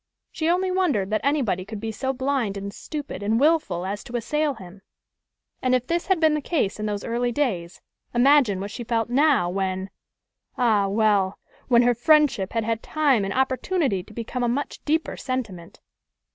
[0.31, 4.15] She only wondered that anybody could be so blind and stupid and wilful as to
[4.15, 4.81] assail him.
[5.61, 9.11] And if this had been the case in those early days, imagine what she felt
[9.11, 9.91] now, when
[10.57, 11.37] ah, well!
[11.67, 15.79] when her friendship had had time and opportunity to become a much deeper sentiment.